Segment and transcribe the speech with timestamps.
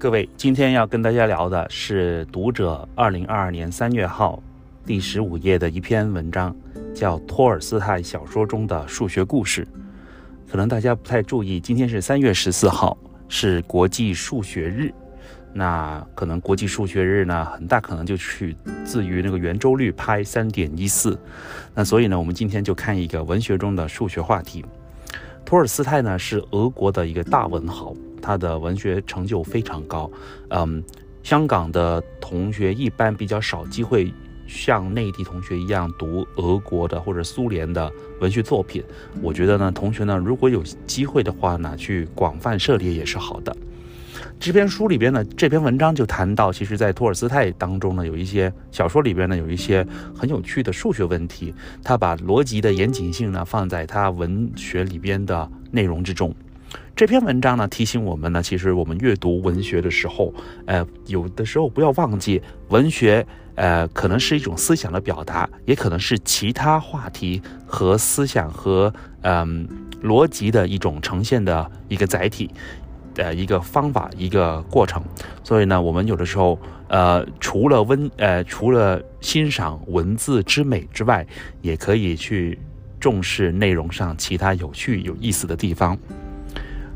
[0.00, 4.40] 各位，今天要跟大家聊的是《读者》二零二二年三月号
[4.86, 6.54] 第十五页的一篇文章，
[6.94, 9.64] 叫《托尔斯泰小说中的数学故事》。
[10.48, 12.96] 可能大家不太注意，今天是三月十四号，
[13.28, 14.94] 是国际数学日。
[15.52, 21.18] 那可能国际数学日呢，很大可能就取自于那个圆周率派三点一四。
[21.74, 24.64] 那所以呢，我们今天就看一个文学中的数学话题。
[25.44, 27.92] 托尔斯泰呢，是俄国的一个大文豪。
[28.28, 30.10] 他的文学成就非常高，
[30.50, 30.84] 嗯，
[31.22, 34.12] 香港的同学一般比较少机会
[34.46, 38.84] 像内地同学一样读俄国的或者苏联的文学作品。
[39.22, 43.56] 我觉得呢，同学呢，如果有机会的话呢，去广泛涉猎也是好的。
[44.38, 56.34] 这篇书里边呢，这篇文章就谈到，其实，在托尔斯泰当中呢，有一些小说里边呢，有一些很有趣的数学问题，他把逻辑的严谨性呢，放在他文学里边的内容之中。
[56.94, 60.34] 这篇文章呢，提醒我们呢，其实我们阅读文学的时候，
[60.66, 63.24] 呃，有的时候不要忘记，文学，
[63.54, 69.68] 呃，可能是一种思想的表达，也可能是其他话题和思想和嗯、
[70.02, 72.50] 逻辑的一种呈现的一个载体，
[73.16, 75.02] 呃，一个方法，一个过程。
[75.44, 76.58] 所以呢，我们有的时候，
[76.88, 81.26] 呃，除了文，呃，除了欣赏文字之美之外，
[81.62, 82.58] 也可以去
[82.98, 85.96] 重视内容上其他有趣有意思的地方。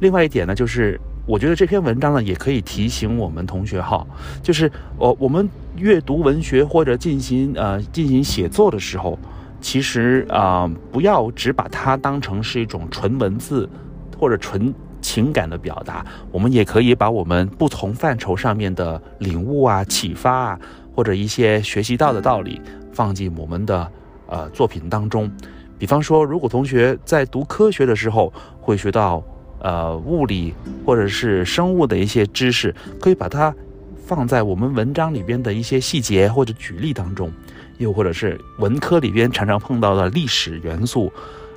[0.00, 4.06] 另外一点呢，就是我觉得这篇文章呢，也可以提醒我们同学哈，
[4.42, 9.18] 就是我我们阅读文学或者进行呃进行写作的时候，
[9.60, 13.66] 其实啊、不要只把它当成是一种纯文字
[14.18, 20.60] 或者纯情感的表达，我们也可以把我们不同范畴上面的领悟啊、启发啊，
[20.94, 22.60] 或者一些学习到的道理，
[22.92, 23.90] 放进我们的
[24.26, 25.30] 呃作品当中。
[25.78, 29.24] 比方说，如果同学在读科学的时候会学到。
[29.64, 30.52] 呃，物理
[30.84, 33.54] 或者是生物的一些知识，可以把它
[34.04, 37.32] 放在我们文章里边的一些细节或者举例当中，
[37.78, 41.10] 又或者是文科里边常常碰到的历史元素，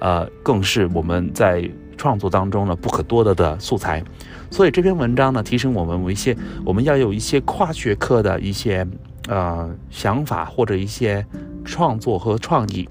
[0.00, 4.02] 呃，更是我们在创作当中呢不可多得的素材。
[4.50, 6.34] 所以这篇文章呢，提醒我们有一些，
[6.64, 8.86] 我们要有一些跨学科的一些
[9.28, 11.22] 呃想法或者一些
[11.66, 12.88] 创作和创意。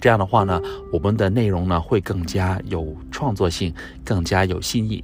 [0.00, 0.60] 这样的话呢，
[0.92, 3.74] 我们的内容呢会更加有创作性，
[4.04, 5.02] 更加有新意。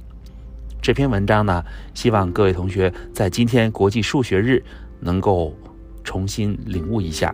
[0.81, 4.63] 这篇文章呢，希望各位同学在今天国际数学日
[4.99, 5.55] 能够
[6.03, 7.33] 重新领悟一下。